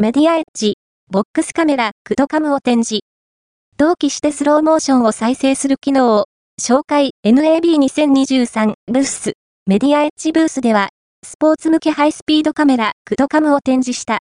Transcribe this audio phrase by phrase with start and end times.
[0.00, 0.76] メディアエッジ、
[1.10, 3.00] ボックスカメラ、クドカムを展示。
[3.78, 6.26] 同期してスローモーションを再生する機能を、
[6.62, 9.32] 紹介 NAB2023 ブース、
[9.66, 10.90] メディアエッジブースでは、
[11.26, 14.16] スポーツ向けハイスピードカメラ、クドカムを展示した。